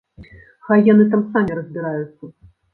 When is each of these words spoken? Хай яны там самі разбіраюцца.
Хай 0.69 0.79
яны 0.87 1.07
там 1.13 1.23
самі 1.37 1.59
разбіраюцца. 1.61 2.35